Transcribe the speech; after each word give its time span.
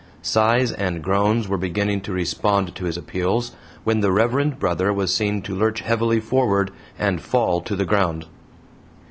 Sighs 0.23 0.71
and 0.71 1.03
groans 1.03 1.47
were 1.47 1.59
beginning 1.59 2.01
to 2.01 2.11
respond 2.11 2.73
to 2.73 2.85
his 2.85 2.97
appeals, 2.97 3.55
when 3.83 3.99
the 3.99 4.11
reverend 4.11 4.57
brother 4.57 4.91
was 4.91 5.13
seen 5.13 5.43
to 5.43 5.53
lurch 5.53 5.81
heavily 5.81 6.19
forward 6.19 6.71
and 6.97 7.21
fall 7.21 7.61
to 7.61 7.75
the 7.75 7.85
ground. 7.85 8.25